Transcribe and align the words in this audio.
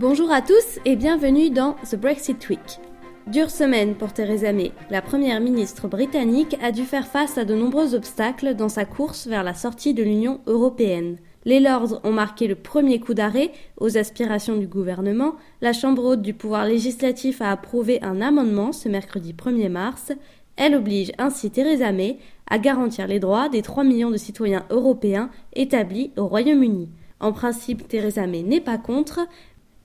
Bonjour 0.00 0.32
à 0.32 0.40
tous 0.40 0.80
et 0.86 0.96
bienvenue 0.96 1.50
dans 1.50 1.74
The 1.90 1.96
Brexit 1.96 2.48
Week. 2.48 2.80
Dure 3.26 3.50
semaine 3.50 3.94
pour 3.96 4.14
Theresa 4.14 4.50
May. 4.50 4.72
La 4.88 5.02
première 5.02 5.42
ministre 5.42 5.88
britannique 5.88 6.56
a 6.62 6.72
dû 6.72 6.84
faire 6.84 7.06
face 7.06 7.36
à 7.36 7.44
de 7.44 7.54
nombreux 7.54 7.94
obstacles 7.94 8.54
dans 8.54 8.70
sa 8.70 8.86
course 8.86 9.26
vers 9.26 9.44
la 9.44 9.52
sortie 9.52 9.92
de 9.92 10.02
l'Union 10.02 10.40
européenne. 10.46 11.18
Les 11.44 11.60
Lords 11.60 12.00
ont 12.02 12.12
marqué 12.12 12.46
le 12.46 12.54
premier 12.54 12.98
coup 12.98 13.12
d'arrêt 13.12 13.52
aux 13.76 13.98
aspirations 13.98 14.56
du 14.56 14.66
gouvernement. 14.66 15.34
La 15.60 15.74
Chambre 15.74 16.02
haute 16.06 16.22
du 16.22 16.32
pouvoir 16.32 16.64
législatif 16.64 17.42
a 17.42 17.50
approuvé 17.50 18.02
un 18.02 18.22
amendement 18.22 18.72
ce 18.72 18.88
mercredi 18.88 19.34
1er 19.34 19.68
mars. 19.68 20.12
Elle 20.56 20.76
oblige 20.76 21.12
ainsi 21.18 21.50
Theresa 21.50 21.92
May 21.92 22.16
à 22.48 22.56
garantir 22.58 23.06
les 23.06 23.20
droits 23.20 23.50
des 23.50 23.60
3 23.60 23.84
millions 23.84 24.10
de 24.10 24.16
citoyens 24.16 24.64
européens 24.70 25.28
établis 25.52 26.10
au 26.16 26.26
Royaume-Uni. 26.26 26.88
En 27.20 27.32
principe, 27.32 27.86
Theresa 27.86 28.26
May 28.26 28.42
n'est 28.42 28.62
pas 28.62 28.78
contre, 28.78 29.20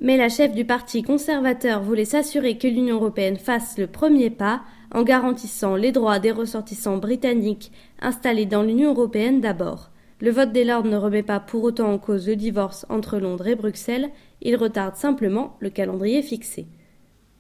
mais 0.02 0.18
la 0.18 0.30
chef 0.30 0.54
du 0.54 0.66
parti 0.66 1.04
conservateur 1.04 1.82
voulait 1.82 2.06
s'assurer 2.06 2.58
que 2.58 2.68
l'Union 2.68 2.96
européenne 2.96 3.38
fasse 3.38 3.78
le 3.78 3.88
premier 3.88 4.30
pas 4.30 4.62
en 4.94 5.04
garantissant 5.04 5.76
les 5.76 5.92
droits 5.92 6.20
des 6.20 6.32
ressortissants 6.32 6.98
britanniques 6.98 7.72
installés 8.02 8.46
dans 8.46 8.64
l'Union 8.64 8.92
européenne 8.92 9.42
d'abord. 9.42 9.90
Le 10.22 10.32
vote 10.32 10.52
des 10.52 10.64
Lords 10.64 10.86
ne 10.86 10.96
remet 10.96 11.24
pas 11.24 11.40
pour 11.40 11.64
autant 11.64 11.92
en 11.92 11.98
cause 11.98 12.28
le 12.28 12.36
divorce 12.36 12.86
entre 12.90 13.20
Londres 13.20 13.48
et 13.48 13.56
Bruxelles, 13.56 14.10
il 14.42 14.56
retarde 14.56 14.96
simplement 14.96 15.58
le 15.60 15.70
calendrier 15.70 16.22
fixé. 16.22 16.68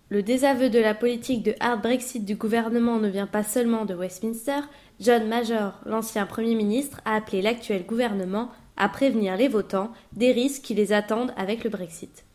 Le 0.09 0.21
désaveu 0.21 0.69
de 0.69 0.79
la 0.79 0.93
politique 0.93 1.43
de 1.43 1.55
hard 1.59 1.81
Brexit 1.81 2.25
du 2.25 2.35
gouvernement 2.35 2.99
ne 2.99 3.07
vient 3.07 3.27
pas 3.27 3.43
seulement 3.43 3.85
de 3.85 3.95
Westminster, 3.95 4.59
John 4.99 5.27
Major, 5.27 5.79
l'ancien 5.85 6.25
Premier 6.25 6.55
ministre, 6.55 7.01
a 7.05 7.15
appelé 7.15 7.41
l'actuel 7.41 7.85
gouvernement 7.85 8.49
à 8.77 8.87
prévenir 8.89 9.35
les 9.35 9.47
votants 9.47 9.91
des 10.13 10.31
risques 10.31 10.63
qui 10.63 10.73
les 10.73 10.93
attendent 10.93 11.33
avec 11.37 11.63
le 11.63 11.69
Brexit. 11.69 12.25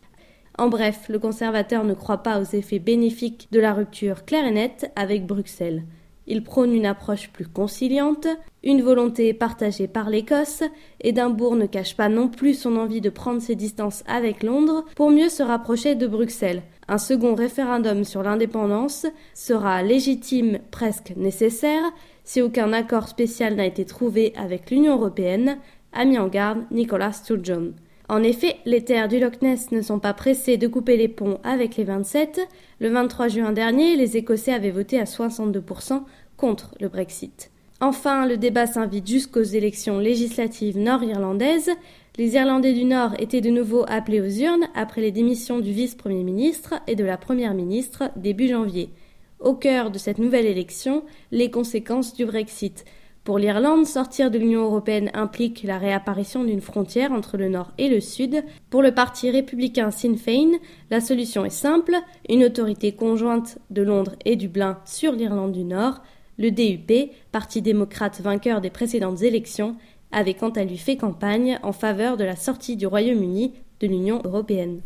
En 0.58 0.68
bref, 0.68 1.08
le 1.08 1.18
conservateur 1.18 1.84
ne 1.84 1.94
croit 1.94 2.22
pas 2.22 2.40
aux 2.40 2.56
effets 2.56 2.78
bénéfiques 2.78 3.48
de 3.50 3.60
la 3.60 3.72
rupture 3.72 4.24
claire 4.24 4.46
et 4.46 4.50
nette 4.50 4.90
avec 4.96 5.26
Bruxelles. 5.26 5.84
Il 6.26 6.44
prône 6.44 6.72
une 6.72 6.86
approche 6.86 7.30
plus 7.30 7.48
conciliante, 7.48 8.28
une 8.62 8.82
volonté 8.82 9.34
partagée 9.34 9.88
par 9.88 10.10
l'Écosse, 10.10 10.62
Édimbourg 11.00 11.56
ne 11.56 11.66
cache 11.66 11.96
pas 11.96 12.08
non 12.08 12.28
plus 12.28 12.54
son 12.54 12.76
envie 12.76 13.00
de 13.00 13.10
prendre 13.10 13.42
ses 13.42 13.56
distances 13.56 14.04
avec 14.06 14.42
Londres 14.42 14.84
pour 14.94 15.10
mieux 15.10 15.28
se 15.28 15.42
rapprocher 15.42 15.96
de 15.96 16.06
Bruxelles. 16.06 16.62
Un 16.86 16.98
second 16.98 17.34
référendum 17.34 18.04
sur 18.04 18.22
l'indépendance 18.22 19.06
sera 19.34 19.82
légitime, 19.82 20.58
presque 20.70 21.14
nécessaire, 21.16 21.82
si 22.22 22.42
aucun 22.42 22.72
accord 22.72 23.08
spécial 23.08 23.56
n'a 23.56 23.66
été 23.66 23.84
trouvé 23.84 24.32
avec 24.36 24.70
l'Union 24.70 24.96
européenne, 24.96 25.58
a 25.92 26.04
mis 26.04 26.18
en 26.18 26.28
garde 26.28 26.64
Nicolas 26.70 27.12
Sturgeon. 27.12 27.72
En 28.10 28.24
effet, 28.24 28.56
les 28.66 28.82
terres 28.82 29.06
du 29.06 29.20
Loch 29.20 29.40
Ness 29.40 29.70
ne 29.70 29.82
sont 29.82 30.00
pas 30.00 30.12
pressées 30.12 30.56
de 30.56 30.66
couper 30.66 30.96
les 30.96 31.06
ponts 31.06 31.38
avec 31.44 31.76
les 31.76 31.84
27. 31.84 32.40
Le 32.80 32.88
23 32.88 33.28
juin 33.28 33.52
dernier, 33.52 33.94
les 33.94 34.16
Écossais 34.16 34.52
avaient 34.52 34.72
voté 34.72 34.98
à 34.98 35.04
62% 35.04 36.02
contre 36.36 36.74
le 36.80 36.88
Brexit. 36.88 37.52
Enfin, 37.80 38.26
le 38.26 38.36
débat 38.36 38.66
s'invite 38.66 39.06
jusqu'aux 39.06 39.44
élections 39.44 40.00
législatives 40.00 40.76
nord-irlandaises. 40.76 41.70
Les 42.18 42.34
Irlandais 42.34 42.72
du 42.72 42.82
Nord 42.82 43.12
étaient 43.20 43.40
de 43.40 43.48
nouveau 43.48 43.84
appelés 43.86 44.20
aux 44.20 44.42
urnes 44.42 44.66
après 44.74 45.02
les 45.02 45.12
démissions 45.12 45.60
du 45.60 45.70
vice-premier 45.70 46.24
ministre 46.24 46.74
et 46.88 46.96
de 46.96 47.04
la 47.04 47.16
première 47.16 47.54
ministre 47.54 48.10
début 48.16 48.48
janvier. 48.48 48.90
Au 49.38 49.54
cœur 49.54 49.92
de 49.92 49.98
cette 49.98 50.18
nouvelle 50.18 50.46
élection, 50.46 51.04
les 51.30 51.52
conséquences 51.52 52.12
du 52.12 52.26
Brexit. 52.26 52.84
Pour 53.22 53.38
l'Irlande, 53.38 53.84
sortir 53.84 54.30
de 54.30 54.38
l'Union 54.38 54.64
européenne 54.64 55.10
implique 55.12 55.62
la 55.62 55.76
réapparition 55.76 56.42
d'une 56.42 56.62
frontière 56.62 57.12
entre 57.12 57.36
le 57.36 57.50
Nord 57.50 57.70
et 57.76 57.90
le 57.90 58.00
Sud. 58.00 58.42
Pour 58.70 58.80
le 58.80 58.94
parti 58.94 59.30
républicain 59.30 59.90
Sinn 59.90 60.16
Féin, 60.16 60.52
la 60.90 61.02
solution 61.02 61.44
est 61.44 61.50
simple, 61.50 61.96
une 62.30 62.44
autorité 62.44 62.92
conjointe 62.92 63.58
de 63.68 63.82
Londres 63.82 64.16
et 64.24 64.36
Dublin 64.36 64.78
sur 64.86 65.12
l'Irlande 65.12 65.52
du 65.52 65.64
Nord. 65.64 66.00
Le 66.38 66.50
DUP, 66.50 67.10
parti 67.30 67.60
démocrate 67.60 68.22
vainqueur 68.22 68.62
des 68.62 68.70
précédentes 68.70 69.20
élections, 69.20 69.76
avait 70.12 70.34
quant 70.34 70.50
à 70.50 70.64
lui 70.64 70.78
fait 70.78 70.96
campagne 70.96 71.58
en 71.62 71.72
faveur 71.72 72.16
de 72.16 72.24
la 72.24 72.36
sortie 72.36 72.76
du 72.76 72.86
Royaume-Uni 72.86 73.52
de 73.80 73.86
l'Union 73.86 74.22
européenne. 74.24 74.80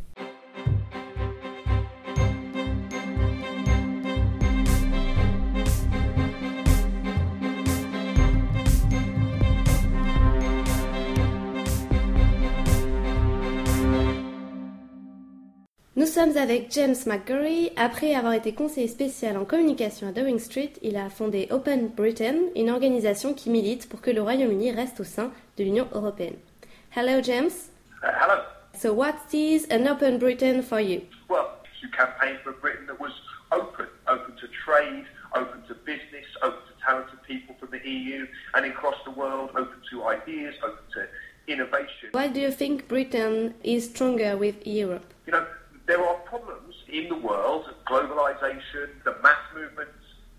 Sommes 16.15 16.37
avec 16.37 16.71
James 16.71 16.95
McGurry. 17.07 17.73
Après 17.77 18.15
avoir 18.15 18.35
été 18.35 18.55
conseiller 18.55 18.87
spécial 18.87 19.37
en 19.37 19.45
communication 19.45 20.07
à 20.07 20.13
Downing 20.13 20.39
Street, 20.39 20.71
il 20.81 20.97
a 20.97 21.11
fondé 21.11 21.49
Open 21.51 21.89
Britain, 21.89 22.37
une 22.55 22.71
organisation 22.71 23.35
qui 23.35 23.51
milite 23.51 23.89
pour 23.89 24.01
que 24.01 24.13
le 24.13 24.23
Royaume-Uni 24.23 24.71
reste 24.71 25.01
au 25.01 25.05
sein 25.05 25.33
de 25.59 25.65
l'Union 25.65 25.89
européenne. 25.93 26.37
Hello, 26.95 27.21
James. 27.21 27.51
Uh, 28.01 28.13
hello. 28.21 28.43
So, 28.79 28.93
what 28.95 29.17
is 29.33 29.67
an 29.73 29.89
Open 29.89 30.19
Britain 30.19 30.63
for 30.63 30.79
you? 30.79 31.01
Well, 31.29 31.49
you 31.83 31.89
campaigned 31.91 32.39
for 32.45 32.51
a 32.51 32.61
Britain 32.61 32.87
that 32.87 33.01
was 33.01 33.13
open, 33.51 33.87
open 34.07 34.37
to 34.37 34.47
trade, 34.65 35.07
open 35.35 35.63
to 35.67 35.75
business, 35.85 36.27
open 36.45 36.61
to 36.61 36.87
talented 36.87 37.19
people 37.27 37.57
from 37.59 37.71
the 37.73 37.83
EU 37.91 38.25
and 38.55 38.67
across 38.67 39.03
the 39.05 39.11
world, 39.11 39.51
open 39.57 39.81
to 39.91 40.05
ideas, 40.07 40.55
open 40.63 40.85
to 40.93 41.53
innovation. 41.53 42.11
Why 42.13 42.29
do 42.29 42.41
you 42.41 42.53
think 42.53 42.87
Britain 42.87 43.55
is 43.65 43.91
stronger 43.91 44.37
with 44.37 44.65
Europe? 44.65 45.14
Problems 46.45 46.75
in 46.89 47.09
the 47.09 47.17
world, 47.17 47.65
globalization, 47.87 48.89
the 49.05 49.15
mass 49.23 49.39
movements 49.55 49.93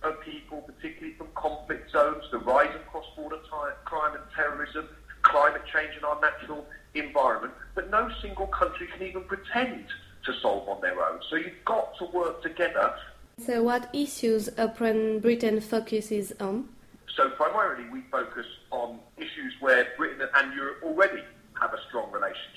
of 0.04 0.20
people, 0.22 0.62
particularly 0.62 1.16
from 1.18 1.28
conflict 1.36 1.92
zones, 1.92 2.24
the 2.32 2.38
rise 2.40 2.74
of 2.76 2.86
cross-border 2.88 3.38
crime 3.86 4.14
and 4.14 4.24
terrorism, 4.36 4.88
climate 5.24 5.64
change 5.74 5.98
in 5.98 6.04
our 6.04 6.20
natural 6.22 6.66
environment, 6.94 7.54
but 7.74 7.90
no 7.90 8.10
single 8.22 8.48
country 8.48 8.88
can 8.88 9.08
even 9.08 9.24
pretend 9.24 9.86
to 10.26 10.34
solve 10.42 10.68
on 10.70 10.82
their 10.82 11.04
own. 11.04 11.20
So 11.30 11.36
you've 11.36 11.66
got 11.66 11.98
to 12.00 12.06
work 12.06 12.42
together. 12.44 12.94
So 13.38 13.64
what 13.64 13.90
issues 13.94 14.50
Open 14.58 15.20
Britain 15.20 15.60
focuses 15.60 16.34
on? 16.40 16.70
So 17.16 17.30
primarily 17.32 17.90
we 17.90 18.02
focus 18.12 18.46
on 18.72 19.00
issues 19.18 19.54
where 19.60 19.88
Britain 19.98 20.28
and 20.36 20.54
Europe 20.54 20.84
already 20.84 21.24
have 21.60 21.74
a 21.74 21.80
strong 21.88 22.05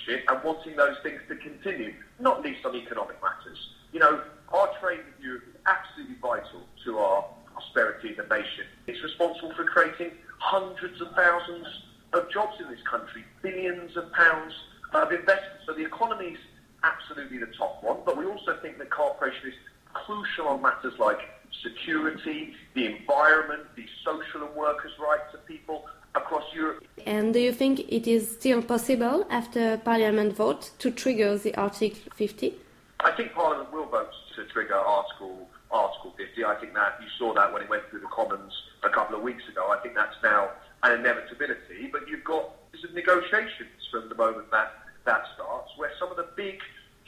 relationship 0.09 0.31
and 0.31 0.43
wanting 0.45 0.77
those 0.77 0.97
things 1.03 1.21
to 1.29 1.37
continue, 1.37 1.95
not 2.21 2.43
least 2.43 2.65
on 2.65 2.75
economic 2.75 3.17
matters. 3.23 3.59
You 3.93 4.01
know, 4.01 4.23
our 4.53 4.69
trade 4.81 5.01
with 5.05 5.25
Europe 5.25 5.45
is 5.49 5.61
absolutely 5.67 6.17
vital 6.21 6.63
to 6.85 6.99
our 6.99 7.25
prosperity 7.53 8.11
as 8.11 8.25
a 8.25 8.29
nation. 8.29 8.65
It's 8.87 9.03
responsible 9.03 9.53
for 9.55 9.65
creating 9.65 10.13
hundreds 10.39 11.01
of 11.01 11.15
thousands 11.15 11.67
of 12.13 12.31
jobs 12.31 12.55
in 12.61 12.69
this 12.71 12.81
country, 12.89 13.25
billions 13.43 13.97
of 13.97 14.11
pounds 14.13 14.55
of 14.95 15.13
investment. 15.13 15.61
So 15.67 15.75
the 15.75 15.85
economy 15.85 16.27
is 16.33 16.39
absolutely 16.83 17.39
the 17.39 17.53
top 17.59 17.83
one, 17.83 17.99
but 18.05 18.17
we 18.17 18.25
also 18.25 18.57
think 18.63 18.79
that 18.79 18.91
cooperation 18.91 19.49
is 19.49 19.55
crucial 19.93 20.49
on 20.49 20.63
matters 20.63 20.95
like 20.99 21.19
security, 21.63 22.55
the 22.75 22.87
environment, 22.87 23.63
the 23.75 23.85
social 24.05 24.47
and 24.47 24.55
workers' 24.55 24.93
rights 25.01 25.35
of 25.35 25.45
people, 25.47 25.87
across 26.19 26.45
Europe. 26.55 26.85
And 27.07 27.33
do 27.33 27.41
you 27.41 27.53
think 27.53 27.81
it 27.81 28.07
is 28.07 28.31
still 28.31 28.63
possible 28.63 29.27
after 29.31 29.79
Parliament 29.79 30.37
vote 30.37 30.71
to 30.79 30.91
trigger 30.91 31.39
the 31.39 31.55
Article 31.55 31.99
50? 32.15 32.55
I 33.01 33.13
think 33.13 33.33
Parliament 33.33 33.73
will 33.73 33.87
vote 33.87 34.11
to 34.37 34.45
trigger 34.47 34.75
Article 34.75 35.49
Article 35.71 36.15
50. 36.17 36.45
I 36.45 36.55
think 36.57 36.75
that 36.75 36.99
you 37.01 37.09
saw 37.19 37.35
that 37.35 37.53
when 37.53 37.63
it 37.63 37.69
went 37.69 37.85
through 37.91 38.01
the 38.01 38.13
Commons 38.19 38.53
a 38.83 38.89
couple 38.89 39.17
of 39.17 39.23
weeks 39.23 39.43
ago. 39.49 39.69
I 39.71 39.79
think 39.83 39.95
that's 39.95 40.17
now 40.23 40.51
an 40.83 41.01
inevitability. 41.01 41.89
But 41.93 42.09
you've 42.09 42.25
got 42.25 42.51
some 42.81 42.95
negotiations 42.95 43.79
from 43.91 44.09
the 44.09 44.15
moment 44.15 44.51
that 44.51 44.73
that 45.05 45.25
starts, 45.35 45.71
where 45.77 45.91
some 45.99 46.11
of 46.11 46.17
the 46.17 46.29
big 46.37 46.61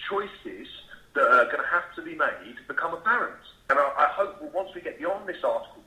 choices 0.08 0.68
that 1.14 1.24
are 1.24 1.44
going 1.44 1.62
to 1.62 1.70
have 1.70 1.94
to 1.96 2.02
be 2.02 2.14
made 2.14 2.56
become 2.68 2.94
apparent. 2.94 3.42
And 3.68 3.78
I, 3.78 3.82
I 3.82 4.08
hope 4.12 4.40
well, 4.40 4.50
once 4.54 4.70
we 4.74 4.80
get 4.80 4.98
beyond 4.98 5.28
this 5.28 5.42
Article 5.44 5.74
50 5.74 5.79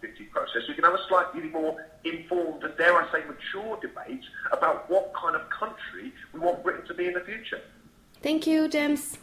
process, 0.54 0.68
we 0.68 0.76
can 0.76 0.84
have 0.84 0.94
a 0.94 1.08
slightly 1.08 1.50
more 1.50 1.76
informed 2.04 2.64
and, 2.64 2.76
dare 2.78 2.96
I 2.96 3.12
say, 3.12 3.24
mature 3.26 3.78
debate 3.82 4.24
about 4.52 4.90
what 4.90 5.14
kind 5.14 5.36
of 5.36 5.50
country 5.50 6.12
we 6.34 6.40
want 6.40 6.64
Britain 6.64 6.86
to 6.88 6.94
be 6.94 7.08
in 7.08 7.14
the 7.14 7.22
future. 7.22 7.62
Thank 8.22 8.48
you, 8.48 8.68
James. 8.68 9.18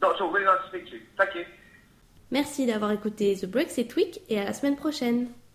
Not 0.00 0.16
at 0.16 0.20
all. 0.20 0.30
Really 0.30 0.46
nice 0.46 0.58
to 0.62 0.68
speak 0.68 0.86
to 0.90 0.96
you. 0.96 1.02
Thank 1.16 1.34
you. 1.34 1.44
Merci 2.30 2.66
d'avoir 2.66 2.92
écouté 2.92 3.36
The 3.36 3.46
Brexit 3.46 3.94
Week 3.94 4.20
et 4.28 4.40
à 4.40 4.44
la 4.44 4.52
semaine 4.52 4.76
prochaine. 4.76 5.28